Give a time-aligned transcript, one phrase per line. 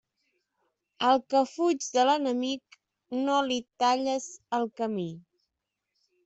[1.09, 2.79] Al que fuig de l'enemic
[3.27, 4.27] no li talles
[4.61, 5.07] el camí.